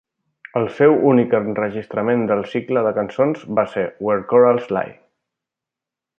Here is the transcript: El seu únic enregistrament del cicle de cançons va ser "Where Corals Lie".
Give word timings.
El 0.59 0.63
seu 0.77 0.95
únic 1.09 1.35
enregistrament 1.39 2.23
del 2.31 2.41
cicle 2.55 2.83
de 2.89 2.95
cançons 2.99 3.45
va 3.61 3.67
ser 3.75 3.85
"Where 4.09 4.27
Corals 4.33 4.67
Lie". 4.79 4.97